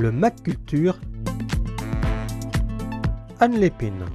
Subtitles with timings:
[0.00, 0.98] le Mac Culture.
[3.38, 4.06] Anne Lépine.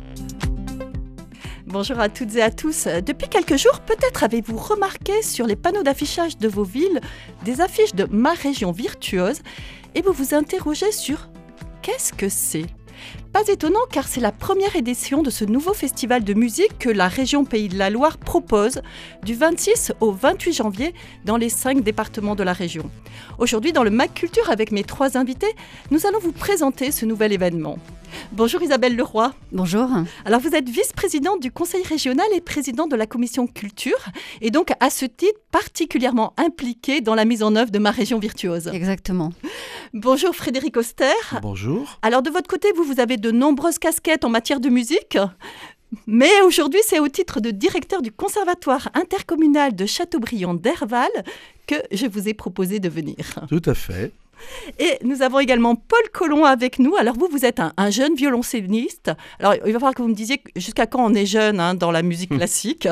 [1.68, 2.88] Bonjour à toutes et à tous.
[3.06, 7.02] Depuis quelques jours, peut-être avez-vous remarqué sur les panneaux d'affichage de vos villes
[7.44, 9.42] des affiches de ma région virtuose
[9.94, 11.30] et vous vous interrogez sur
[11.84, 12.66] qu'est-ce que c'est?
[13.36, 17.10] Pas étonnant car c'est la première édition de ce nouveau festival de musique que la
[17.10, 18.82] région Pays de la Loire propose
[19.24, 20.94] du 26 au 28 janvier
[21.26, 22.90] dans les cinq départements de la région.
[23.38, 25.54] Aujourd'hui dans le Mac Culture avec mes trois invités,
[25.92, 27.78] nous allons vous présenter ce nouvel événement.
[28.32, 29.34] Bonjour Isabelle Leroy.
[29.52, 29.90] Bonjour.
[30.24, 34.06] Alors vous êtes vice-présidente du conseil régional et présidente de la commission culture
[34.40, 38.20] et donc à ce titre particulièrement impliquée dans la mise en œuvre de ma région
[38.20, 38.68] virtuose.
[38.68, 39.32] Exactement.
[39.94, 41.14] Bonjour Frédéric Auster.
[41.42, 42.00] Bonjour.
[42.02, 45.18] Alors de votre côté, vous, vous avez de nombreuses casquettes en matière de musique.
[46.06, 51.10] Mais aujourd'hui, c'est au titre de directeur du Conservatoire intercommunal de Châteaubriand d'Herval
[51.66, 53.16] que je vous ai proposé de venir.
[53.48, 54.12] Tout à fait.
[54.80, 56.96] Et nous avons également Paul Collomb avec nous.
[56.96, 59.12] Alors vous, vous êtes un, jeune violoncelliste.
[59.40, 61.92] Alors il va falloir que vous me disiez jusqu'à quand on est jeune hein, dans
[61.92, 62.38] la musique hmm.
[62.38, 62.88] classique.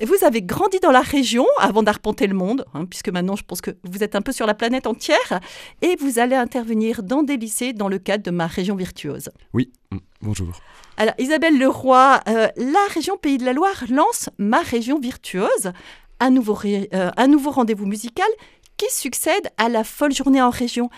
[0.00, 3.44] Et vous avez grandi dans la région avant d'arpenter le monde, hein, puisque maintenant je
[3.44, 5.40] pense que vous êtes un peu sur la planète entière.
[5.82, 9.30] Et vous allez intervenir dans des lycées dans le cadre de ma région virtuose.
[9.52, 9.72] Oui,
[10.20, 10.48] bonjour.
[10.96, 15.72] Alors Isabelle Leroy, euh, la région Pays de la Loire lance ma région virtuose
[16.20, 18.26] un nouveau, euh, un nouveau rendez-vous musical
[18.76, 20.90] qui succède à la folle journée en région.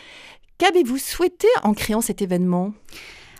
[0.58, 2.72] Qu'avez-vous souhaité en créant cet événement?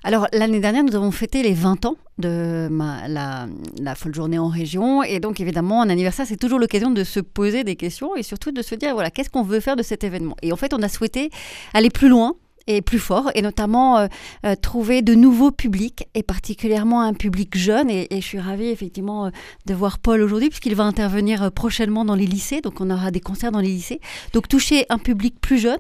[0.05, 5.03] Alors l'année dernière, nous avons fêté les 20 ans de la, folle journée en région.
[5.03, 8.53] Et donc évidemment, un anniversaire, c'est toujours l'occasion de se poser des questions et surtout
[8.53, 10.37] de se dire, voilà, qu'est-ce qu'on veut faire de cet événement?
[10.43, 11.31] Et en fait, on a souhaité
[11.75, 12.35] aller plus loin
[12.67, 14.07] et plus fort, et notamment euh,
[14.45, 17.91] euh, trouver de nouveaux publics, et particulièrement un public jeune.
[17.91, 19.31] Et, je suis ravie effectivement euh,
[19.67, 23.21] de voir Paul aujourd'hui, puisqu'il va intervenir prochainement dans les lycées, donc on aura des
[23.21, 24.01] concerts dans les lycées.
[24.33, 25.79] Donc toucher un public plus jeune,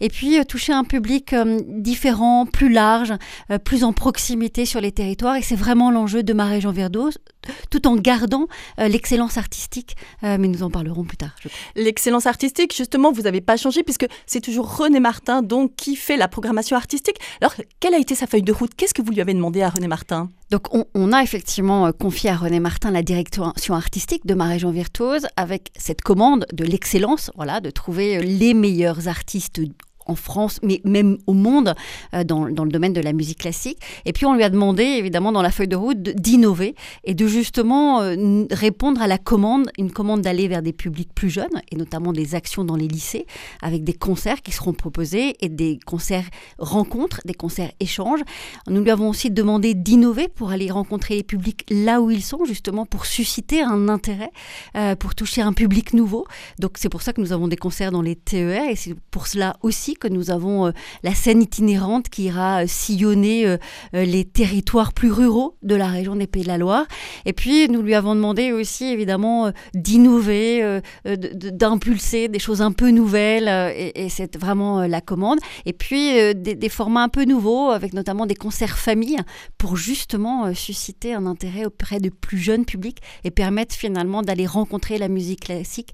[0.00, 1.34] et puis toucher un public
[1.66, 3.12] différent, plus large,
[3.64, 5.36] plus en proximité sur les territoires.
[5.36, 7.10] Et c'est vraiment l'enjeu de ma région Verdos,
[7.70, 8.46] tout en gardant
[8.78, 11.34] l'excellence artistique, mais nous en parlerons plus tard.
[11.76, 16.16] L'excellence artistique, justement, vous n'avez pas changé, puisque c'est toujours René Martin donc, qui fait
[16.16, 17.16] la programmation artistique.
[17.40, 18.74] Alors, quelle a été sa feuille de route?
[18.76, 20.28] Qu'est-ce que vous lui avez demandé à René Martin?
[20.50, 24.70] Donc on, a effectivement euh, confié à René Martin la direction artistique de ma région
[24.70, 29.60] virtuose avec cette commande de l'excellence, voilà, de trouver euh, les meilleurs artistes
[30.08, 31.74] en France, mais même au monde,
[32.14, 33.78] euh, dans, le domaine de la musique classique.
[34.04, 36.74] Et puis on lui a demandé, évidemment, dans la feuille de route, d'innover
[37.04, 41.30] et de justement euh, répondre à la commande, une commande d'aller vers des publics plus
[41.30, 43.26] jeunes, et notamment des actions dans les lycées,
[43.62, 48.20] avec des concerts qui seront proposés et des concerts rencontres, des concerts échanges.
[48.66, 52.44] Nous lui avons aussi demandé d'innover pour aller rencontrer les publics là où ils sont,
[52.44, 54.30] justement pour susciter un intérêt,
[54.76, 56.26] euh, pour toucher un public nouveau.
[56.58, 59.26] Donc c'est pour ça que nous avons des concerts dans les TER, et c'est pour
[59.26, 60.70] cela aussi que nous avons euh,
[61.02, 63.56] la scène itinérante qui ira euh, sillonner euh,
[63.92, 66.86] les territoires plus ruraux de la région des Pays de la Loire.
[67.26, 73.48] Et puis, nous lui avons demandé aussi, évidemment, d'innover, d'impulser des choses un peu nouvelles,
[73.48, 75.38] et, c'est vraiment la commande.
[75.66, 79.18] Et puis, des, formats un peu nouveaux, avec notamment des concerts famille,
[79.56, 84.98] pour justement susciter un intérêt auprès de plus jeunes publics et permettre finalement d'aller rencontrer
[84.98, 85.92] la musique classique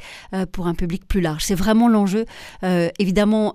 [0.52, 1.44] pour un public plus large.
[1.44, 2.24] C'est vraiment l'enjeu.
[2.98, 3.54] évidemment,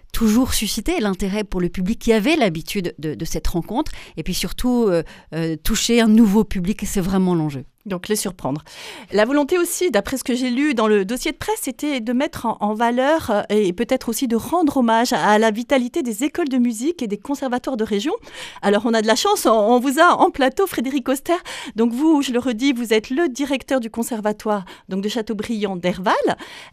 [0.11, 4.87] toujours susciter l'intérêt pour le public qui avait l'habitude de, cette rencontre et puis surtout
[4.87, 7.63] euh, euh, toucher un nouveau public, c'est vraiment l'enjeu.
[7.85, 8.63] Donc les surprendre.
[9.11, 12.13] La volonté aussi, d'après ce que j'ai lu dans le dossier de presse, c'était de
[12.13, 16.49] mettre en, valeur euh, et peut-être aussi de rendre hommage à la vitalité des écoles
[16.49, 18.13] de musique et des conservatoires de région.
[18.61, 21.33] Alors on a de la chance, on, vous a en plateau Frédéric Auster.
[21.75, 26.13] Donc vous, je le redis, vous êtes le directeur du conservatoire donc de Châteaubriand d'Herval.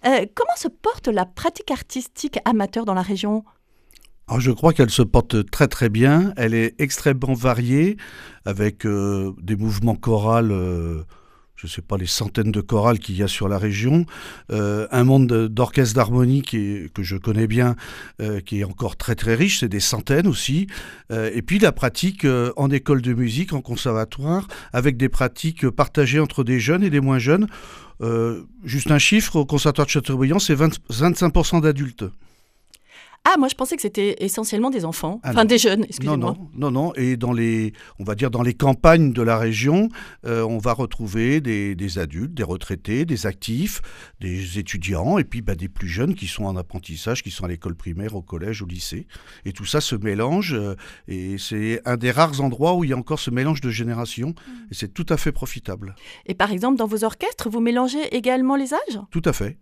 [0.06, 3.27] Euh, comment se porte la pratique artistique amateur dans la région?
[4.38, 6.32] Je crois qu'elle se porte très très bien.
[6.36, 7.96] Elle est extrêmement variée,
[8.44, 11.02] avec euh, des mouvements chorales, euh,
[11.56, 14.04] je ne sais pas, les centaines de chorales qu'il y a sur la région,
[14.52, 17.74] euh, un monde d'orchestre d'harmonie que je connais bien,
[18.46, 20.68] qui est encore très très riche, c'est des centaines aussi.
[21.10, 22.24] et puis la pratique
[22.56, 27.00] en école de musique, en conservatoire, avec des pratiques partagées entre des jeunes et des
[27.00, 27.48] moins jeunes.
[28.62, 32.04] juste un chiffre, au conservatoire de Châteaubriand, c'est 25% d'adultes.
[33.30, 36.16] Ah, moi je pensais que c'était essentiellement des enfants, ah enfin des jeunes, excusez-moi.
[36.16, 39.90] Non, non, non, et dans les, on va dire dans les campagnes de la région,
[40.24, 43.82] euh, on va retrouver des, adultes, des retraités, des actifs,
[44.20, 47.48] des étudiants, et puis bah, des plus jeunes qui sont en apprentissage, qui sont à
[47.48, 49.06] l'école primaire, au collège, au lycée.
[49.44, 50.74] Et tout ça se mélange, euh,
[51.06, 54.30] et c'est un des rares endroits où il y a encore ce mélange de générations,
[54.30, 54.52] mmh.
[54.70, 55.96] et c'est tout à fait profitable.
[56.24, 59.00] Et par exemple, dans vos orchestres, vous mélangez également les âges?
[59.10, 59.58] Tout à fait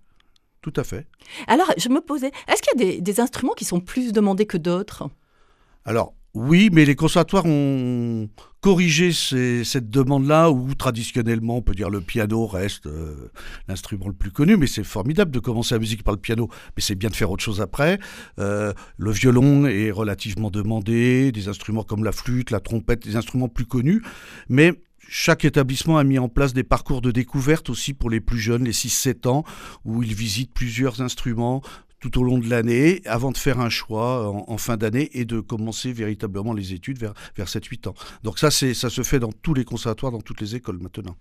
[0.66, 1.06] tout à fait.
[1.46, 4.46] Alors, je me posais, est-ce qu'il y a des, des instruments qui sont plus demandés
[4.46, 5.08] que d'autres?
[5.84, 8.28] Alors, oui, mais les conservatoires ont
[8.60, 13.30] corrigé cette demande-là, où traditionnellement, on peut dire le piano reste euh,
[13.68, 16.82] l'instrument le plus connu, mais c'est formidable de commencer la musique par le piano, mais
[16.82, 18.00] c'est bien de faire autre chose après.
[18.40, 23.48] Euh, le violon est relativement demandé, des instruments comme la flûte, la trompette, des instruments
[23.48, 24.02] plus connus,
[24.48, 24.72] mais
[25.08, 28.64] chaque établissement a mis en place des parcours de découverte aussi pour les plus jeunes,
[28.64, 29.44] les 6-7 ans,
[29.84, 31.62] où ils visitent plusieurs instruments,
[32.00, 35.40] tout au long de l'année avant de faire un choix en, fin d'année et de
[35.40, 37.94] commencer véritablement les études vers, vers 7-8 ans.
[38.22, 41.16] Donc ça, ça se fait dans tous les conservatoires, dans toutes les écoles maintenant.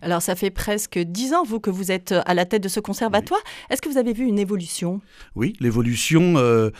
[0.00, 2.80] Alors ça fait presque dix ans, vous, que vous êtes à la tête de ce
[2.80, 3.40] conservatoire.
[3.70, 5.00] Est-ce que vous avez vu une évolution?
[5.34, 6.70] Oui, l'évolution euh,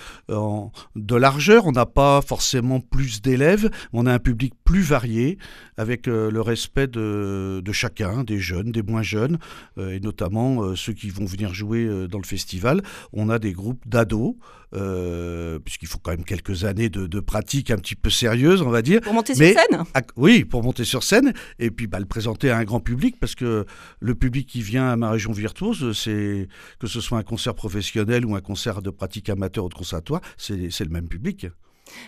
[0.97, 1.67] de largeur.
[1.67, 5.39] On n'a pas forcément plus d'élèves, on a un public plus varié,
[5.77, 9.39] avec euh, le respect de, chacun, des jeunes, des moins jeunes,
[9.79, 12.83] euh, et notamment ceux qui vont venir jouer dans le festival.
[13.13, 14.35] On a des groupes d'ados.
[14.73, 19.01] Puisqu'il faut quand même quelques années de, pratique un petit peu sérieuse, on va dire.
[19.01, 19.85] Pour monter sur scène
[20.17, 23.35] Oui, pour monter sur scène, et puis bah, le présenter à un grand public parce
[23.35, 23.67] que
[24.01, 26.49] le public qui vient à ma région virtuose, c'est
[26.79, 30.21] que ce soit un concert professionnel ou un concert de pratique amateur ou de conservatoire,
[30.37, 31.47] c'est le même public.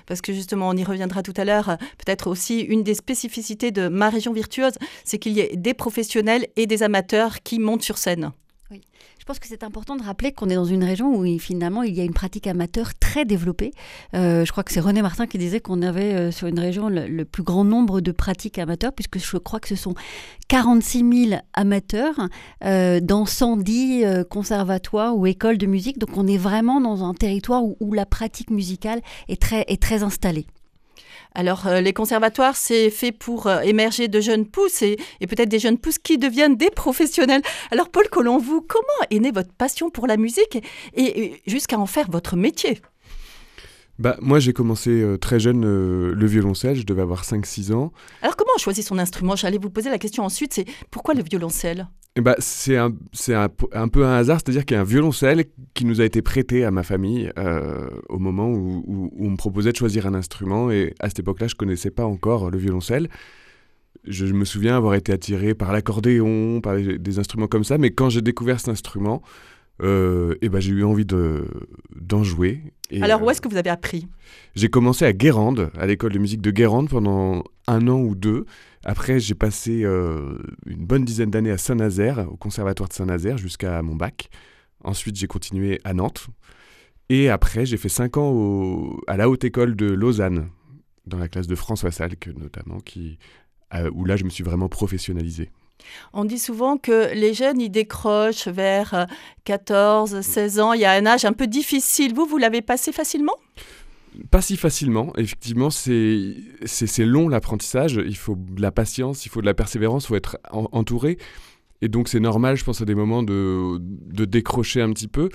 [0.07, 3.89] Parce que justement, on y reviendra tout à l'heure, peut-être aussi une des spécificités de
[3.89, 4.75] ma région virtuose,
[5.05, 8.33] c'est qu'il y ait des professionnels et des amateurs qui montent sur scène.
[9.25, 11.95] Je pense que c'est important de rappeler qu'on est dans une région où finalement il
[11.95, 13.73] y a une pratique amateur très développée.
[14.13, 16.91] Euh, je crois que c'est René Martin qui disait qu'on avait euh, sur une région
[16.91, 19.95] le, plus grand nombre de pratiques amateurs, puisque je crois que ce sont
[20.49, 22.29] 46 000 amateurs
[22.67, 25.97] euh, dans 110 conservatoires ou écoles de musique.
[25.97, 30.45] Donc on est vraiment dans un territoire où, la pratique musicale est très installée.
[31.35, 35.59] Alors, euh, les conservatoires, c'est fait pour euh, émerger de jeunes pousses et, peut-être des
[35.59, 37.43] jeunes pousses qui deviennent des professionnels.
[37.73, 40.63] Alors, Paul Collomb, vous, comment est née votre passion pour la musique
[40.95, 42.81] et, jusqu'à en faire votre métier?
[43.99, 47.93] Bah, moi, j'ai commencé euh, très jeune le violoncelle, je devais avoir 5-6 ans.
[48.23, 49.37] Alors, comment on choisit son instrument?
[49.37, 51.89] J'allais vous poser la question ensuite, c'est pourquoi le violoncelle?
[52.17, 52.93] Eh ben, c'est un,
[53.29, 56.23] un, un, peu un hasard, c'est-à-dire qu'il y a un violoncelle qui nous a été
[56.23, 60.15] prêté à ma famille euh, au moment où, où, on me proposait de choisir un
[60.15, 60.71] instrument.
[60.71, 63.09] Et à cette époque-là, je ne connaissais pas encore le violoncelle.
[64.05, 67.79] Je, me souviens avoir été attiré par l'accordéon, par des, instruments comme ça.
[67.79, 69.23] Mais quand j'ai découvert cet instrument,
[69.83, 72.61] euh, eh ben, j'ai eu envie d'en jouer.
[72.91, 74.07] Et, Alors, où est-ce que vous avez appris?
[74.55, 78.47] J'ai commencé à Guérande, à l'école de musique de Guérande, pendant un an ou deux.
[78.85, 83.83] Après, j'ai passé euh, une bonne dizaine d'années à Saint-Nazaire, au conservatoire de Saint-Nazaire, jusqu'à
[83.83, 84.31] mon bac.
[84.85, 86.29] Ensuite, j'ai continué à Nantes.
[87.09, 90.49] Et après, j'ai fait cinq ans à la Haute École de Lausanne,
[91.07, 93.19] dans la classe de François Salk notamment, qui,
[93.75, 95.51] euh, où là, je me suis vraiment professionnalisé.
[96.13, 99.07] On dit souvent que les jeunes, ils décrochent vers
[99.45, 100.73] 14, euh, 16 ans.
[100.73, 102.15] Il y a un âge un peu difficile.
[102.15, 103.37] Vous, vous l'avez passé facilement?
[104.31, 105.13] Pas si facilement.
[105.17, 106.35] Effectivement, c'est
[106.99, 108.01] long l'apprentissage.
[108.07, 111.19] Il faut de la patience, il faut de la persévérance, il faut être entouré.
[111.83, 115.29] Et donc, c'est normal, je pense, à des moments de, de décrocher un petit peu.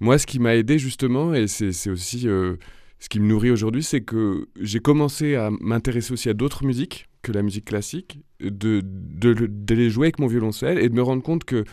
[0.00, 2.56] Moi, ce qui m'a aidé justement, et c'est aussi euh,
[2.98, 7.08] ce qui me nourrit aujourd'hui, c'est que j'ai commencé à m'intéresser aussi à d'autres musiques
[7.22, 11.22] que la musique classique, de, de, les jouer avec mon violoncelle et de me rendre
[11.22, 11.64] compte que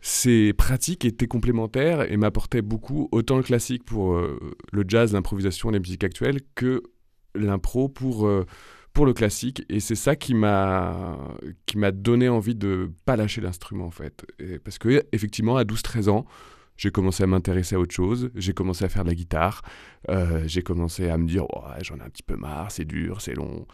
[0.00, 4.38] ces pratiques étaient complémentaires et m'apportaient beaucoup, autant le classique pour euh,
[4.72, 6.82] le jazz, l'improvisation, les musiques actuelles, que
[7.34, 8.44] l'impro pour, euh,
[8.92, 9.64] pour le classique.
[9.70, 11.18] Et c'est ça qui m'a,
[11.64, 14.26] qui m'a donné envie de pas lâcher l'instrument, en fait.
[14.62, 16.26] parce que, effectivement, à 12-13 ans,
[16.76, 19.62] j'ai commencé à m'intéresser à autre chose, j'ai commencé à faire de la guitare,
[20.10, 21.46] euh, j'ai commencé à me dire,
[21.82, 23.66] j'en ai un petit peu marre, c'est dur, c'est long.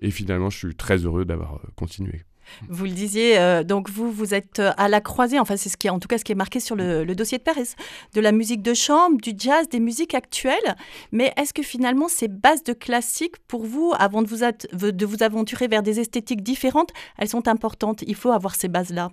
[0.00, 2.24] Et finalement, je suis très heureux d'avoir continué.
[2.68, 5.76] Vous le disiez, euh, donc vous, vous êtes euh, à la croisée, enfin c'est ce
[5.76, 7.74] qui en tout cas ce qui est marqué sur le, dossier de Paris,
[8.14, 10.76] de la musique de chambre, du jazz, des musiques actuelles.
[11.12, 15.22] Mais est-ce que finalement ces bases de classique, pour vous, avant de vous, de vous
[15.22, 18.02] aventurer vers des esthétiques différentes, elles sont importantes?
[18.06, 19.10] Il faut avoir ces bases-là.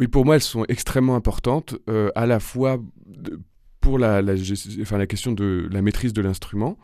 [0.00, 2.78] Oui, pour moi, elles sont extrêmement importantes, euh, à la fois
[3.82, 4.22] pour la,
[4.80, 6.78] enfin, la question de la maîtrise de l'instrument,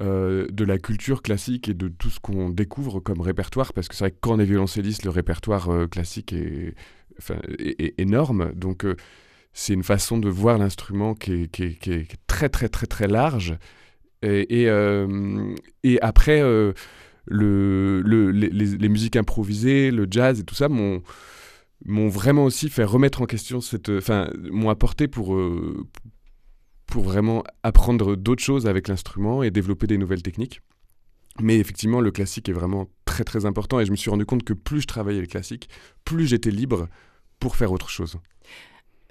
[0.00, 3.94] euh, de la culture classique et de tout ce qu'on découvre comme répertoire, parce que
[3.94, 6.74] c'est vrai que quand on est violoncelliste, le répertoire euh, classique est,
[7.98, 8.52] énorme.
[8.54, 8.86] Donc
[9.52, 13.58] c'est une façon de voir l'instrument qui, est, très très très très large.
[14.22, 14.68] Et,
[16.00, 16.40] après,
[17.26, 21.02] le, les, les, musiques improvisées, le jazz et tout ça m'ont
[21.84, 25.38] m'ont vraiment aussi fait remettre en question cette, enfin, m'ont apporté pour,
[26.86, 30.62] pour vraiment apprendre d'autres choses avec l'instrument et développer des nouvelles techniques.
[31.40, 34.42] Mais effectivement, le classique est vraiment très très important et je me suis rendu compte
[34.42, 35.68] que plus je travaillais le classique,
[36.04, 36.88] plus j'étais libre
[37.38, 38.16] pour faire autre chose.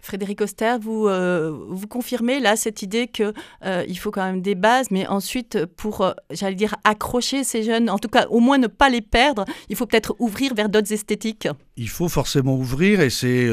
[0.05, 3.33] Frédéric Oster, vous, euh, vous confirmez là cette idée qu'il
[3.63, 7.97] il faut quand même des bases, mais ensuite, pour, j'allais dire, accrocher ces jeunes, en
[7.97, 11.47] tout cas, au moins ne pas les perdre, il faut peut-être ouvrir vers d'autres esthétiques
[11.77, 13.47] Il faut forcément ouvrir, et c'est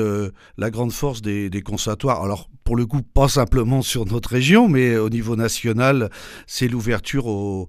[0.59, 2.23] la grande force des, des conservatoires.
[2.23, 6.11] Alors, pour le coup, pas simplement sur notre région, mais au niveau national,
[6.47, 7.69] c'est l'ouverture aux,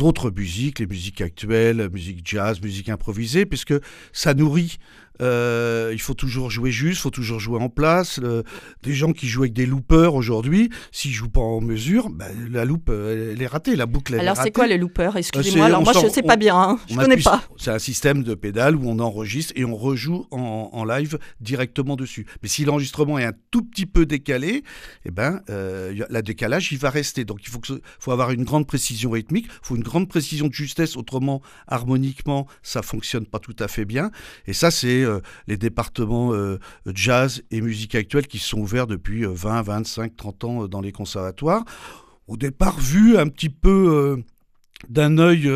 [0.00, 3.74] autres musiques, les musiques actuelles, musique jazz, musique improvisée, puisque
[4.12, 4.76] ça nourrit
[5.22, 8.20] euh, il faut toujours jouer juste, il faut toujours jouer en place.
[8.82, 12.64] des gens qui jouent avec des loopers aujourd'hui, s'ils jouent pas en mesure, bah, la
[12.64, 14.40] loupe elle est ratée, la boucle elle alors est ratée.
[14.40, 16.78] Alors c'est quoi les loopers Excusez-moi, alors moi je sais pas bien, hein.
[16.88, 17.42] je connais pas.
[17.56, 22.26] C'est un système de pédale où on enregistre et on rejoue en, live directement dessus.
[22.42, 24.62] Mais si l'enregistrement est un tout petit peu décalé,
[25.06, 27.24] eh ben euh, la décalage il va rester.
[27.24, 30.48] Donc il faut, que, faut avoir une grande précision rythmique, il faut une grande précision
[30.48, 34.10] de justesse, autrement harmoniquement ça fonctionne pas tout à fait bien.
[34.46, 39.24] Et ça c'est euh, les départements euh, jazz et musique actuelle qui sont ouverts depuis
[39.24, 41.64] 20, 25, 30 ans euh, dans les conservatoires.
[42.26, 44.22] Au départ, vu un petit peu
[44.88, 45.46] d'un œil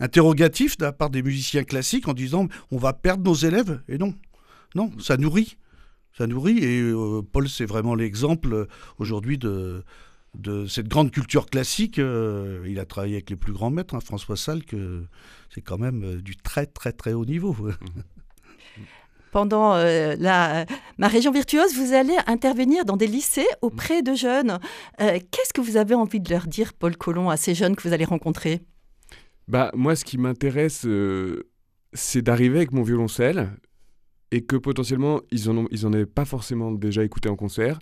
[0.00, 3.82] interrogatif de la part des musiciens classiques en disant on va perdre nos élèves.
[3.86, 4.14] Et non,
[4.74, 5.58] non, ça nourrit.
[6.16, 6.64] Ça nourrit.
[6.64, 6.90] Et
[7.32, 8.66] Paul, c'est vraiment l'exemple
[8.98, 9.84] aujourd'hui de,
[10.34, 11.98] de cette grande culture classique.
[11.98, 15.04] Euh, il a travaillé avec les plus grands maîtres, hein, François Salle, que
[15.50, 17.56] c'est quand même du très très très haut niveau.
[19.32, 20.64] Pendant euh, la,
[20.96, 24.58] ma région virtuose, vous allez intervenir dans des lycées auprès de jeunes.
[24.98, 27.94] Qu'est-ce que vous avez envie de leur dire, Paul Colomb, à ces jeunes que vous
[27.94, 28.60] allez rencontrer?
[29.46, 30.86] Bah, Moi, ce qui m'intéresse,
[31.92, 33.50] c'est d'arriver avec mon violoncelle
[34.30, 37.78] et que potentiellement, ils n'en ils en avaient pas forcément déjà écouté en concert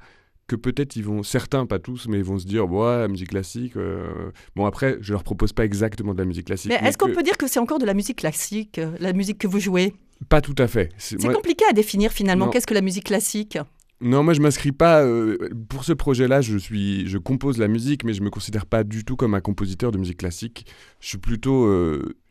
[0.47, 3.31] que peut-être ils vont, certains, pas tous, mais ils vont se dire, ouais, la musique
[3.31, 3.77] classique.
[3.77, 6.71] Euh, bon, après, je leur propose pas exactement de la musique classique.
[6.71, 9.39] Mais, est-ce qu'on peut dire que c'est encore de la musique classique, euh, la musique
[9.39, 9.95] que vous jouez?
[10.29, 10.91] Pas tout à fait.
[10.99, 12.49] C'est compliqué à définir finalement.
[12.49, 13.59] Qu'est-ce que la musique classique?
[14.01, 15.03] Non, moi je m'inscris pas.
[15.03, 15.39] Euh,
[15.71, 19.05] pour ce projet-là, je suis, je compose la musique, mais je me considère pas du
[19.05, 20.67] tout comme un compositeur de musique classique.
[21.01, 21.67] Je suis plutôt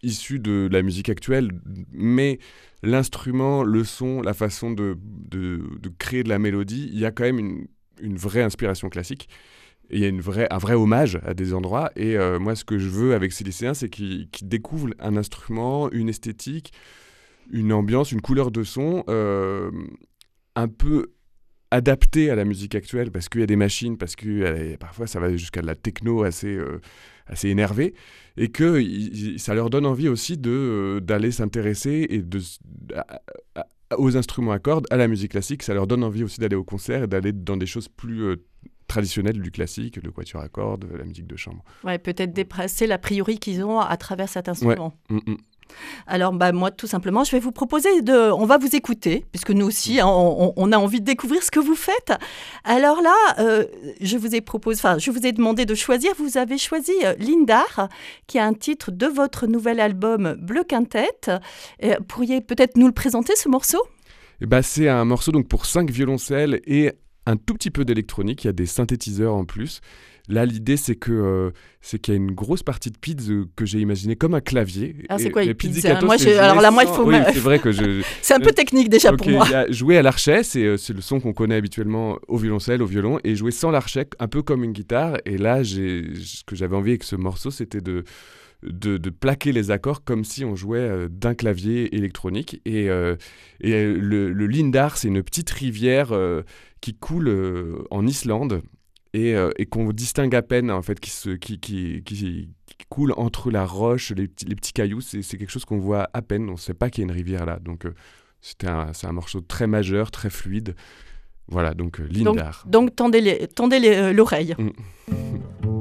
[0.03, 1.51] issu de la musique actuelle,
[1.91, 2.37] mais
[2.83, 7.11] l'instrument, le son, la façon de, de, de, créer de la mélodie, il y a
[7.11, 7.67] quand même une,
[7.99, 9.27] une vraie inspiration classique.
[9.89, 11.91] il y a une vraie, un vrai hommage à des endroits.
[11.95, 15.91] Et euh, moi, ce que je veux avec ces lycéens, c'est qu'ils découvrent un instrument,
[15.91, 16.73] une esthétique,
[17.51, 19.71] une ambiance, une couleur de son euh,
[20.55, 21.11] un peu
[21.71, 25.19] adaptée à la musique actuelle, parce qu'il y a des machines, parce que parfois ça
[25.19, 26.79] va jusqu'à de la techno assez, euh,
[27.27, 27.93] assez énervée,
[28.37, 28.81] et que
[29.37, 32.39] ça leur donne envie aussi d'aller s'intéresser et de,
[33.97, 35.63] aux instruments à cordes, à la musique classique.
[35.63, 38.35] Ça leur donne envie aussi d'aller au concert et d'aller dans des choses plus euh,
[38.87, 41.63] traditionnelles du classique, le quatuor à cordes, la musique de chambre.
[41.83, 44.93] Ouais, peut-être dépasser l'a priori qu'ils ont à travers cet instrument.
[45.09, 45.17] Ouais.
[45.25, 45.37] Mm, mm.
[46.07, 48.31] Alors, bah, moi, tout simplement, je vais vous proposer de.
[48.31, 51.59] On va vous écouter, puisque nous aussi, hein, on, a envie de découvrir ce que
[51.59, 52.13] vous faites.
[52.63, 53.65] Alors là, euh,
[54.01, 56.11] je vous ai proposé, enfin, je vous ai demandé de choisir.
[56.17, 57.89] Vous avez choisi euh, Lindar,
[58.27, 61.31] qui est un titre de votre nouvel album Bleu Quintette.
[61.83, 63.81] Euh, pourriez peut-être nous le présenter, ce morceau?
[64.41, 66.91] Eh ben, C'est un morceau donc pour cinq violoncelles et
[67.25, 68.43] un tout petit peu d'électronique.
[68.43, 69.81] Il y a des synthétiseurs en plus.
[70.27, 71.51] Là, l'idée, c'est que euh,
[71.81, 74.95] c'est qu'il y a une grosse partie de PIDS que j'ai imaginé comme un clavier.
[75.09, 77.11] Alors, c'est quoi PIDS moi, Alors là, moi, il faut.
[77.11, 78.01] c'est vrai que je.
[78.21, 79.45] c'est un peu technique déjà pour moi.
[79.69, 83.35] jouer à l'archet, euh, c'est le son qu'on connaît habituellement au violoncelle, au violon, et
[83.35, 85.17] jouer sans l'archet, un peu comme une guitare.
[85.25, 88.03] Et là, ce que j'avais envie avec ce morceau, c'était de
[88.63, 92.61] de, plaquer les accords comme si on jouait euh, d'un clavier électronique.
[92.65, 93.15] Et, euh,
[93.61, 96.43] et le, Lindar, c'est une petite rivière euh,
[96.81, 98.61] qui coule en Islande
[99.15, 102.49] et, et qu'on distingue à peine, en fait, qui, se, qui, qui, qui,
[102.89, 105.01] coule entre la roche, les, les petits cailloux.
[105.01, 106.49] C'est quelque chose qu'on voit à peine.
[106.49, 107.59] On ne sait pas qu'il y a une rivière là.
[107.59, 107.85] Donc,
[108.41, 110.75] c'est un, un, morceau très majeur, très fluide.
[111.47, 112.63] Voilà, donc Lindar.
[112.67, 112.95] Donc, donc
[113.55, 114.55] tendez l'oreille.
[114.57, 114.69] Mm.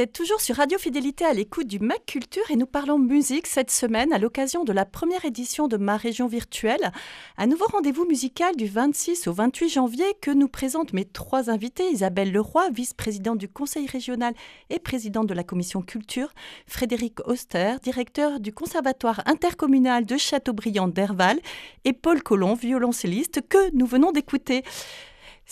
[0.00, 3.46] Vous êtes toujours sur Radio Fidélité à l'écoute du Mac Culture et nous parlons musique
[3.46, 6.90] cette semaine à l'occasion de la première édition de Ma Région Virtuelle.
[7.36, 11.90] Un nouveau rendez-vous musical du 26 au 28 janvier que nous présentent mes trois invités
[11.90, 14.32] Isabelle Leroy, vice-présidente du Conseil régional
[14.70, 16.32] et présidente de la Commission Culture,
[16.66, 21.38] Frédéric Auster, directeur du Conservatoire intercommunal de Châteaubriand d'Herval
[21.84, 24.64] et Paul Collomb, violoncelliste, que nous venons d'écouter.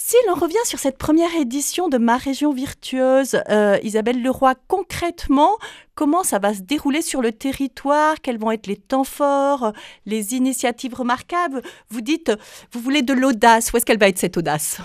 [0.00, 5.58] Si l'on revient sur cette première édition de Ma Région Virtueuse, euh, Isabelle Leroy, concrètement,
[5.96, 8.14] comment ça va se dérouler sur le territoire?
[8.22, 9.72] Quels vont être les temps forts,
[10.06, 11.62] les initiatives remarquables?
[11.88, 12.30] Vous dites,
[12.70, 13.72] vous voulez de l'audace.
[13.72, 14.78] Où est-ce qu'elle va être cette audace?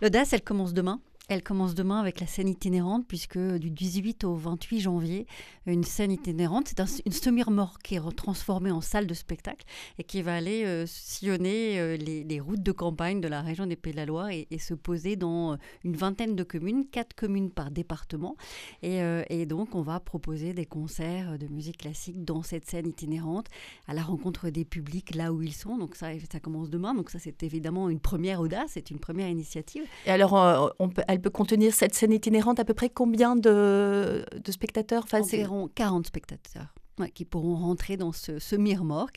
[0.00, 1.00] L'audace, elle commence demain.
[1.28, 5.26] Elle commence demain avec la scène itinérante, puisque du 18 au 28 janvier,
[5.66, 9.66] une scène itinérante, c'est une semi-remorque qui est transformée en salle de spectacle
[9.98, 13.74] et qui va aller euh, sillonner euh, les, routes de campagne de la région des
[13.74, 17.50] Pays de la Loire et, se poser dans euh, une vingtaine de communes, quatre communes
[17.50, 18.36] par département.
[18.82, 23.48] Et, donc, on va proposer des concerts de musique classique dans cette scène itinérante,
[23.88, 25.76] à la rencontre des publics là où ils sont.
[25.76, 26.94] Donc, ça, ça commence demain.
[26.94, 29.82] Donc, ça, c'est évidemment une première audace, c'est une première initiative.
[30.06, 34.24] Et alors, on peut, elle peut contenir cette scène itinérante à peu près combien de,
[34.48, 35.02] spectateurs?
[35.04, 36.74] Enfin, Environ 40 spectateurs
[37.12, 38.56] qui pourront rentrer dans ce, ce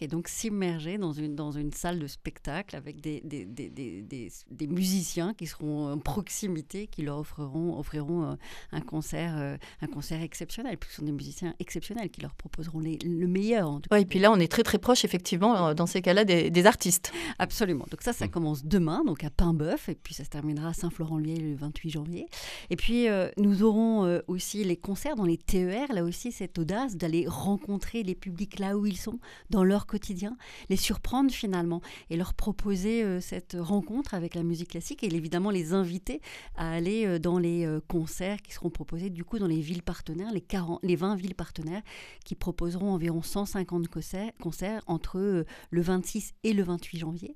[0.01, 4.31] et donc s'immerger dans une, dans une salle de spectacle avec des, des, des, des,
[4.51, 8.35] des musiciens qui seront en proximité, qui leur offriront, offriront euh,
[8.71, 10.77] un, concert, euh, un concert exceptionnel.
[10.77, 13.69] Puis ce sont des musiciens exceptionnels qui leur proposeront les, le meilleur.
[13.69, 16.65] En et puis là, on est très très proche, effectivement, euh, dans ces cas-là, des,
[16.65, 17.13] artistes.
[17.39, 17.85] Absolument.
[17.89, 18.29] Donc ça, ça mm.
[18.29, 22.27] commence demain, donc à Paimboeuf, et puis ça se terminera à Saint-Florent-Lié le 28 janvier.
[22.69, 27.25] Et puis, nous aurons aussi les concerts dans les TER, là aussi, cette audace d'aller
[27.27, 29.19] rencontrer rencontrer les publics là où ils sont,
[29.51, 30.35] dans leur quotidien,
[30.69, 35.51] les surprendre finalement et leur proposer euh, cette rencontre avec la musique classique et évidemment
[35.51, 36.19] les inviter
[36.55, 39.83] à aller euh, dans les euh, concerts qui seront proposés du coup dans les villes
[39.83, 41.83] partenaires, les, 40, les 20 villes partenaires
[42.25, 47.35] qui proposeront environ 150 concerts, concerts entre le 26 et le 28 janvier.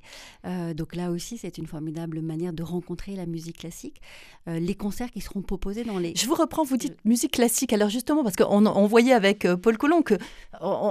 [0.75, 4.01] donc là aussi, c'est une formidable manière de rencontrer la musique classique.
[4.47, 6.13] les concerts qui seront proposés dans les...
[6.15, 7.73] Je vous reprends, vous dites musique classique.
[7.73, 10.15] Alors justement, parce qu'on on voyait avec Paul Colomb que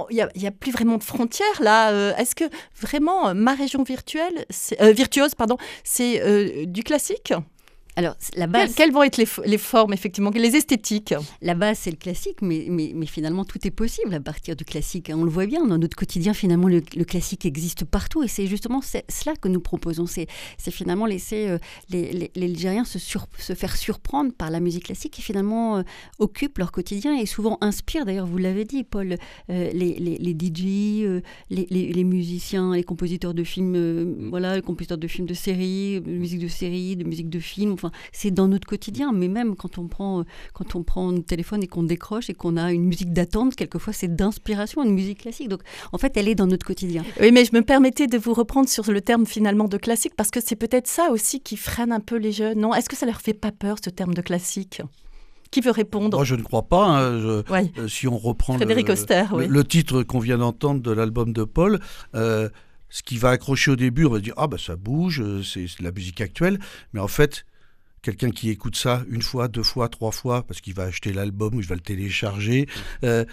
[0.09, 1.91] il n'y a, plus vraiment de frontières là.
[1.91, 2.45] Euh, est-ce que
[2.79, 4.45] vraiment euh, ma région virtuelle,
[4.81, 7.33] euh, virtuose, pardon, c'est du classique?
[7.95, 8.73] Alors, la base.
[8.73, 11.13] Quelles, vont être les, formes, effectivement, les esthétiques?
[11.41, 14.65] La base, c'est le classique, mais, mais, mais, finalement, tout est possible à partir du
[14.65, 15.11] classique.
[15.13, 18.23] On le voit bien, dans notre quotidien, finalement, le, classique existe partout.
[18.23, 20.07] Et c'est justement cela que nous proposons.
[20.07, 20.27] C'est
[20.71, 25.21] finalement laisser euh, les, les, Algériens se, se, faire surprendre par la musique classique qui,
[25.21, 25.83] finalement, euh,
[26.17, 29.17] occupe leur quotidien et souvent inspire, d'ailleurs, vous l'avez dit, Paul,
[29.49, 35.27] euh, les, les, DJ, les, musiciens, les compositeurs de films, voilà, les compositeurs de films
[35.27, 37.75] de séries, de musique de séries, de musique de films
[38.11, 39.11] c'est dans notre quotidien.
[39.13, 42.33] Mais même quand on prend, euh, quand on prend le téléphone et qu'on décroche et
[42.33, 45.49] qu'on a une musique d'attente, quelquefois c'est d'inspiration, une musique classique.
[45.49, 47.03] Donc en fait, elle est dans notre quotidien.
[47.19, 50.31] Oui, mais je me permettais de vous reprendre sur le terme finalement de classique parce
[50.31, 52.59] que c'est peut-être ça aussi qui freine un peu les jeunes.
[52.59, 52.73] Non?
[52.73, 54.81] Est-ce que ça leur fait pas peur ce terme de classique?
[55.51, 56.17] Qui veut répondre?
[56.17, 56.85] Moi, je ne crois pas.
[56.85, 57.01] Hein.
[57.01, 57.43] Euh,
[57.87, 61.79] si on reprend le, le, titre qu'on vient d'entendre de l'album de Paul,
[62.15, 62.49] euh,
[62.89, 65.91] ce qui va accrocher au début, on va dire ah bah ça bouge, c'est la
[65.91, 66.59] musique actuelle,
[66.93, 67.45] mais en fait
[68.03, 71.55] quelqu'un qui écoute ça une fois, deux fois, trois fois, parce qu'il va acheter l'album
[71.55, 72.67] ou il va le télécharger,
[73.03, 73.25] euh,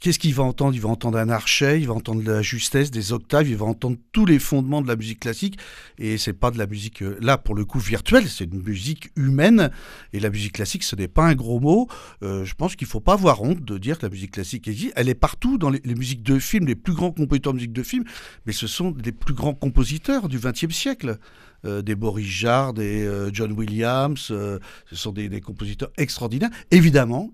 [0.00, 0.74] qu'est-ce qu'il va entendre?
[0.74, 3.96] Il va entendre un archet, il va entendre la justesse, des octaves, il va entendre
[4.12, 5.58] tous les fondements de la musique classique.
[5.98, 9.10] Et c'est pas de la musique, euh, là, pour le coup, virtuelle, c'est une musique
[9.16, 9.70] humaine.
[10.12, 11.88] Et la musique classique, ce n'est pas un gros mot.
[12.22, 14.92] Euh, je pense qu'il faut pas avoir honte de dire que la musique classique existe.
[14.96, 17.82] Elle est partout dans les, musiques de films, les plus grands compositeurs de musique de
[17.82, 18.04] film,
[18.46, 21.18] mais ce sont les plus grands compositeurs du XXe siècle.
[21.64, 24.60] Euh, des Boris Jarre, des John Williams, ce
[24.92, 26.50] sont des, compositeurs extraordinaires.
[26.70, 27.32] Évidemment,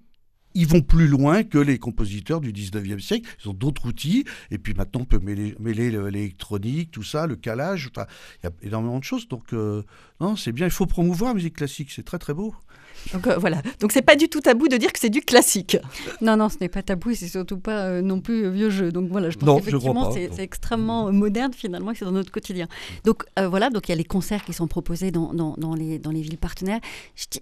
[0.55, 3.29] ils vont plus loin que les compositeurs du 19e siècle.
[3.45, 4.25] Ils ont d'autres outils.
[4.51, 5.55] Et puis maintenant, on peut mêler,
[5.91, 7.91] l'électronique, tout ça, le calage.
[7.97, 9.29] il y a énormément de choses.
[9.29, 9.53] Donc,
[10.25, 10.67] non, c'est bien.
[10.67, 11.91] Il faut promouvoir la musique classique.
[11.91, 12.55] C'est très, très beau.
[13.13, 13.61] Donc euh, voilà.
[13.81, 15.77] Donc c'est pas du tout tabou de dire que c'est du classique.
[16.21, 18.93] Non, non, ce n'est pas tabou et c'est surtout pas euh, non plus vieux jeu.
[18.93, 22.69] Donc voilà, je pense qu'effectivement c'est extrêmement moderne finalement c'est dans notre quotidien.
[23.05, 25.75] Donc euh, voilà, donc il y a les concerts qui sont proposés dans, dans, dans,
[25.75, 26.81] les, dans les villes partenaires.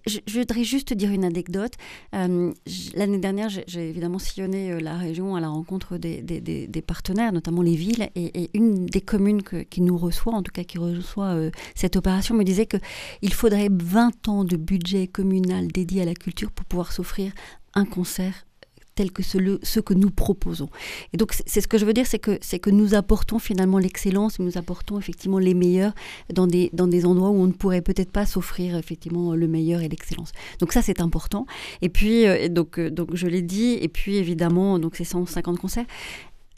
[0.07, 1.73] Je, voudrais juste dire une anecdote.
[2.13, 7.63] L'année dernière, j'ai évidemment sillonné la région à la rencontre des, des, des, partenaires, notamment
[7.63, 11.37] les villes, et, une des communes qui nous reçoit, en tout cas qui reçoit
[11.75, 16.51] cette opération, me disait qu'il faudrait 20 ans de budget communal dédié à la culture
[16.51, 17.33] pour pouvoir s'offrir
[17.75, 18.47] un concert
[18.95, 20.69] tels que ceux, que nous proposons.
[21.13, 24.39] Et donc c'est ce que je veux dire, c'est que, c'est nous apportons finalement l'excellence,
[24.39, 25.95] nous apportons effectivement les meilleurs
[26.33, 26.71] dans des,
[27.05, 30.33] endroits où on ne pourrait peut-être pas s'offrir effectivement le meilleur et l'excellence.
[30.61, 31.47] Donc ça c'est important.
[31.81, 35.87] Et puis, euh, euh, donc je l'ai dit, et puis évidemment, donc ces 150 concerts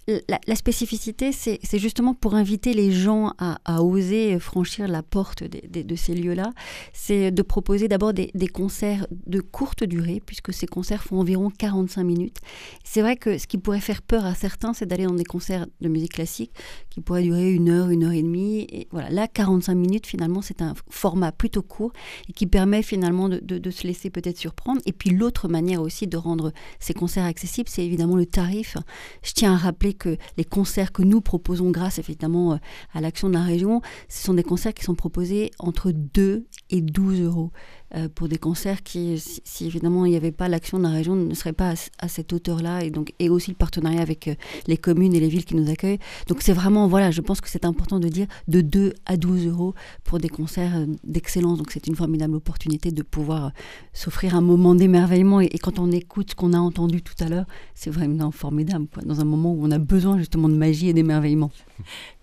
[0.07, 6.15] la, spécificité, c'est justement pour inviter les gens à, oser franchir la porte de ces
[6.15, 6.53] lieux-là,
[6.93, 12.05] c'est de proposer d'abord des, concerts de courte durée, puisque ces concerts font environ 45
[12.05, 12.39] minutes.
[12.85, 15.67] C'est vrai que ce qui pourrait faire peur à certains, c'est d'aller dans des concerts
[15.81, 16.53] de musique classique
[16.91, 18.67] qui pourraient durer une heure, une heure et demie.
[18.71, 21.93] Et voilà, là, 45 minutes, finalement, c'est un format plutôt court
[22.29, 24.81] et qui permet finalement de, de se laisser peut-être surprendre.
[24.85, 28.77] Et puis l'autre manière aussi de rendre ces concerts accessibles, c'est évidemment le tarif.
[29.23, 32.57] Je tiens à rappeler que les concerts que nous proposons grâce évidemment euh,
[32.93, 36.81] à l'action de la région, ce sont des concerts qui sont proposés entre 2 et
[36.81, 37.51] 12 euros.
[37.97, 41.15] Euh, pour des concerts qui, si, évidemment il n'y avait pas l'action de la région,
[41.15, 44.35] ne serait pas à, cette hauteur-là, et et aussi le partenariat avec euh,
[44.67, 46.01] les communes et les villes qui nous accueillent.
[46.27, 49.47] Donc c'est vraiment, voilà, je pense que c'est important de dire de 2 à 12
[49.47, 51.59] euros pour des concerts euh, d'excellence.
[51.59, 53.53] Donc c'est une formidable opportunité de pouvoir
[53.93, 57.47] s'offrir un moment d'émerveillement, et, quand on écoute ce qu'on a entendu tout à l'heure,
[57.75, 60.93] c'est vraiment formidable, quoi, dans un moment où on a besoin justement de magie et
[60.93, 61.53] d'émerveillement.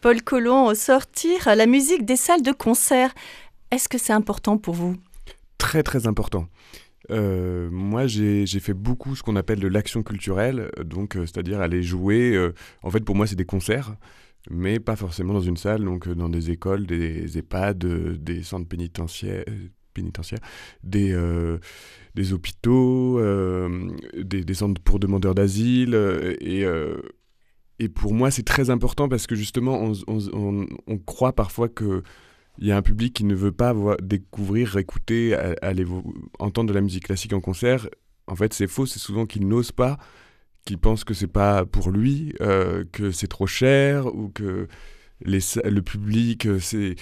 [0.01, 3.13] Paul Collomb, sortir la musique des salles de concert,
[3.71, 4.95] est-ce que c'est important pour vous?
[5.61, 6.47] Très très important.
[7.11, 11.83] Euh, moi, j'ai fait beaucoup ce qu'on appelle de l'action culturelle, donc euh, c'est-à-dire aller
[11.83, 12.35] jouer.
[12.35, 13.95] Euh, en fait, pour moi, c'est des concerts,
[14.49, 17.77] mais pas forcément dans une salle, donc dans des écoles, des EHPAD,
[18.17, 19.45] des centres pénitentiaires,
[20.83, 21.13] des,
[22.33, 23.21] hôpitaux,
[24.15, 25.93] des, centres pour demandeurs d'asile.
[26.41, 26.65] et,
[27.89, 32.01] pour moi, c'est très important parce que justement, on croit parfois que
[32.61, 35.85] il y a un public qui ne veut pas découvrir, écouter, aller
[36.37, 37.89] entendre de la musique classique en concert.
[38.27, 38.85] En fait, c'est faux.
[38.85, 39.97] C'est souvent qu'il n'ose pas,
[40.63, 44.67] qu'il pense que c'est pas pour lui, euh, que c'est trop cher ou que
[45.25, 46.95] le public, euh, c'est,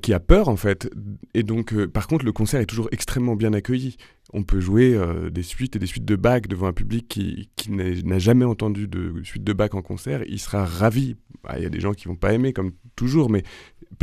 [0.00, 0.90] qui a peur en fait.
[1.34, 3.96] Et donc, euh, par contre, le concert est toujours extrêmement bien accueilli.
[4.32, 4.96] On peut jouer
[5.32, 9.12] des suites et des suites de Bach devant un public qui, n'a jamais entendu de
[9.24, 10.22] suite de Bach en concert.
[10.28, 11.16] Il sera ravi.
[11.42, 13.42] Ah, il y a des gens qui vont pas aimer, comme toujours, mais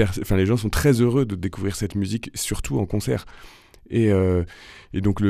[0.01, 3.25] enfin, les gens sont très heureux de découvrir cette musique, surtout en concert.
[3.89, 4.43] Et, euh,
[4.93, 5.21] et donc,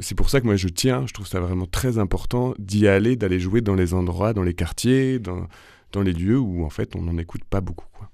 [0.00, 3.16] c'est pour ça que moi je tiens, je trouve ça vraiment très important d'y aller,
[3.16, 5.46] d'aller jouer dans les endroits, dans les quartiers, dans,
[5.92, 7.86] dans les lieux où en fait on n'en écoute pas beaucoup.
[7.92, 8.10] Quoi.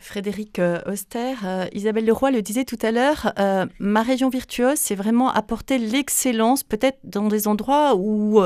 [0.00, 4.76] Frédéric euh, Auster, euh, Isabelle Leroy le disait tout à l'heure, euh, ma région virtuose,
[4.76, 8.40] c'est vraiment apporter l'excellence, peut-être dans des endroits où,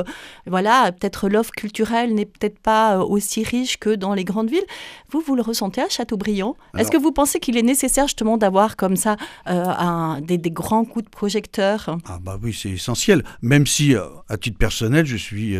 [0.47, 4.65] voilà, peut-être l'offre culturelle n'est peut-être pas aussi riche que dans les grandes villes.
[5.09, 8.75] Vous, vous le ressentez à Châteaubriand Est-ce que vous pensez qu'il est nécessaire justement d'avoir
[8.75, 11.97] comme ça un, des, des, grands coups de projecteur?
[12.05, 13.23] Ah bah oui, c'est essentiel.
[13.41, 15.55] Même si, à titre personnel, je suis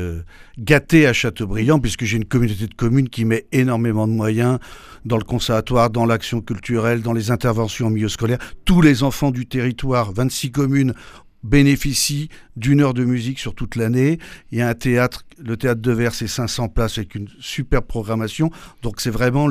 [0.57, 4.59] gâté à Châteaubriand puisque j'ai une communauté de communes qui met énormément de moyens
[5.05, 8.39] dans le conservatoire, dans l'action culturelle, dans les interventions en milieu scolaire.
[8.65, 10.93] Tous les enfants du territoire, 26 communes,
[11.43, 14.17] bénéficient d'une heure de musique sur toute l'année.
[14.51, 17.83] Il y a un théâtre, le théâtre de Verre, c'est 500 places avec une super
[17.83, 18.49] programmation.
[18.81, 19.49] Donc c'est vraiment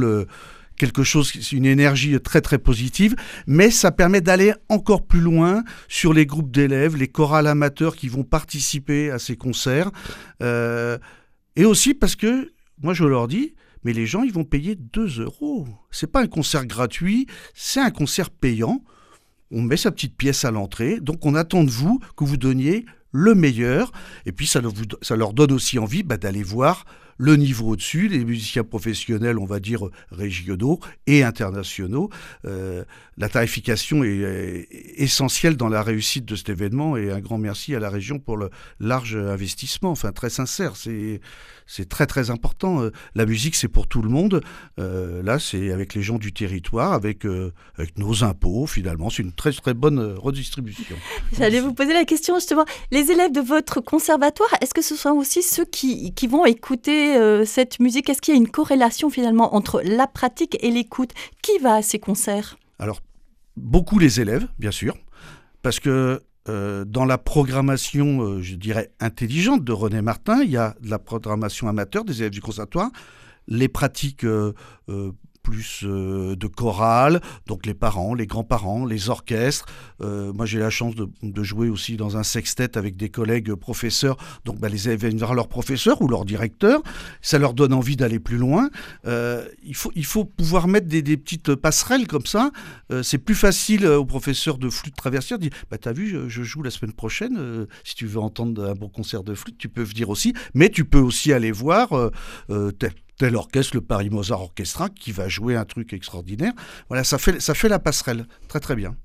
[0.76, 3.14] quelque chose, une énergie très très positive,
[3.46, 8.08] mais ça permet d'aller encore plus loin sur les groupes d'élèves, les chorales amateurs qui
[8.08, 9.90] vont participer à ces concerts,
[10.42, 10.98] euh,
[11.56, 15.20] et aussi parce que, moi je leur dis, mais les gens, ils vont payer 2
[15.20, 15.66] euros.
[15.90, 18.82] C'est pas un concert gratuit, c'est un concert payant.
[19.50, 22.86] On met sa petite pièce à l'entrée, donc on attend de vous que vous donniez
[23.12, 23.92] le meilleur.
[24.26, 26.84] Et puis ça, leur donne aussi envie bah, d'aller voir
[27.18, 32.10] le niveau au-dessus, les musiciens professionnels, on va dire régionaux et internationaux.
[32.46, 32.84] Euh,
[33.16, 34.66] la tarification est,
[34.96, 38.36] essentielle dans la réussite de cet événement et un grand merci à la région pour
[38.36, 40.74] le large investissement, enfin très sincère.
[40.76, 41.20] C'est
[41.74, 42.82] c'est très très important.
[42.82, 44.42] Euh, la musique, c'est pour tout le monde.
[44.78, 47.24] Euh, là, c'est avec les gens du territoire, avec,
[47.78, 49.08] avec nos impôts, finalement.
[49.08, 50.96] C'est une très très bonne redistribution.
[51.38, 52.66] J'allais vous poser la question justement.
[52.90, 57.16] Les élèves de votre conservatoire, est-ce que ce sont aussi ceux qui, qui vont écouter
[57.16, 58.10] euh, cette musique?
[58.10, 61.12] Est-ce qu'il y a une corrélation finalement entre la pratique et l'écoute?
[61.42, 62.58] Qui va à ces concerts?
[62.78, 63.00] Alors,
[63.56, 64.94] beaucoup les élèves, bien sûr,
[65.62, 70.56] parce que euh, dans la programmation, euh, je dirais, intelligente de René Martin, il y
[70.56, 72.90] a de la programmation amateur des élèves du conservatoire,
[73.48, 74.26] les pratiques
[75.42, 79.66] plus euh, de chorale, donc les parents, les grands-parents, les orchestres.
[80.00, 84.16] Euh, moi, j'ai la chance de, jouer aussi dans un sextet avec des collègues professeurs.
[84.44, 86.82] Donc, bah, les élèves vers leur professeur ou leur directeur.
[87.20, 88.70] Ça leur donne envie d'aller plus loin.
[89.06, 92.50] Euh, il, faut, il faut pouvoir mettre des, petites passerelles comme ça.
[93.02, 96.62] C'est plus facile aux professeurs de flûte traversière de dire bah, T'as vu, je, joue
[96.62, 97.66] la semaine prochaine.
[97.84, 100.32] Si tu veux entendre un bon concert de flûte, tu peux venir aussi.
[100.54, 101.90] Mais tu peux aussi aller voir
[103.22, 106.52] tel orchestre, le Paris Mozart Orchestra, qui va jouer un truc extraordinaire.
[106.88, 108.26] Voilà, ça fait, ça fait la passerelle.
[108.48, 108.96] Très, très bien.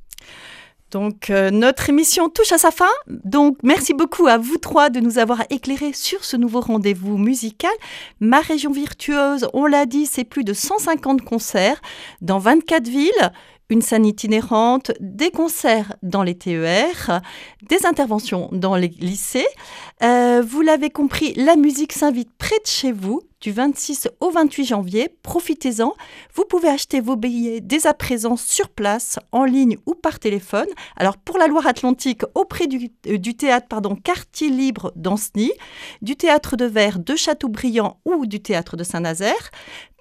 [0.90, 2.90] Donc euh, notre émission touche à sa fin.
[3.06, 7.70] Donc merci beaucoup à vous trois de nous avoir éclairés sur ce nouveau rendez-vous musical.
[8.20, 11.80] Ma région virtuose, on l'a dit, c'est plus de 150 concerts
[12.22, 13.32] dans 24 villes
[13.70, 17.22] une scène itinérante, des concerts dans les TER,
[17.70, 19.46] des interventions dans les lycées.
[20.02, 24.66] Euh, vous l'avez compris, la musique s'invite près de chez vous du 26 au 28
[24.66, 25.10] janvier.
[25.24, 25.94] Profitez-en.
[26.34, 30.68] Vous pouvez acheter vos billets dès à présent sur place, en ligne ou par téléphone.
[30.96, 35.52] Alors pour la Loire-Atlantique, auprès du, euh, théâtre pardon, Quartier Libre d'Anceny,
[36.02, 39.52] du théâtre de Verre de Châteaubriand ou du théâtre de Saint-Nazaire.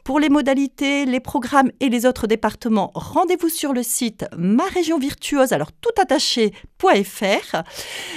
[0.06, 5.00] Pour les modalités, les programmes et les autres départements, rendez-vous sur le site ma région
[5.00, 7.56] virtuose, alors tout attaché.fr.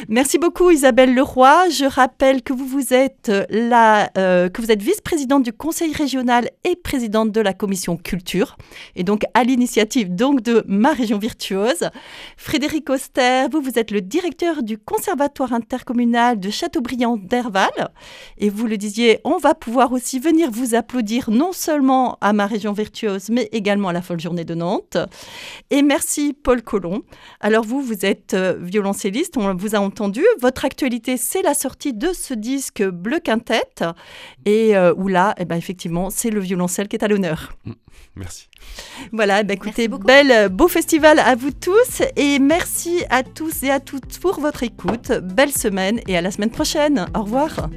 [0.08, 1.69] Merci beaucoup Isabelle Leroy.
[1.71, 7.41] Je rappelle que vous, vous êtes euh, êtes vice-présidente du conseil régional et présidente de
[7.41, 8.56] la commission culture,
[8.95, 11.89] et donc à l'initiative de ma région virtuose.
[12.38, 17.89] Frédéric Auster, vous, vous êtes le directeur du conservatoire intercommunal de Châteaubriand d'Herval,
[18.38, 21.79] et vous le disiez, on va pouvoir aussi venir vous applaudir non seulement
[22.22, 24.98] à ma région virtuose, mais également à la folle journée de Nantes.
[25.70, 27.04] Et merci Paul Collomb.
[27.39, 30.24] Alors vous, vous êtes euh, violoncelliste, on vous a entendu.
[30.42, 33.63] Votre actualité, c'est la sortie de ce disque Bleu Quintet,
[34.46, 37.54] et euh, où là, eh ben, effectivement, c'est le violoncelle qui est à l'honneur.
[37.65, 37.72] Mm,
[38.15, 38.48] merci.
[39.12, 43.70] Voilà, bah écoutez, bel, euh, beau festival à vous tous, et merci à tous et
[43.70, 45.12] à toutes pour votre écoute.
[45.12, 47.06] Belle semaine, et à la semaine prochaine.
[47.15, 47.70] Au revoir.